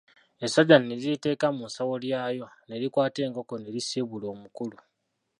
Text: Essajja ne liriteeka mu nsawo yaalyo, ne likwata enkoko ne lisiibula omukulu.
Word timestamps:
Essajja 0.45 0.75
ne 0.79 0.93
liriteeka 1.01 1.47
mu 1.57 1.63
nsawo 1.69 1.95
yaalyo, 2.11 2.47
ne 2.67 2.75
likwata 2.81 3.19
enkoko 3.27 3.53
ne 3.59 3.69
lisiibula 3.75 4.25
omukulu. 4.33 4.77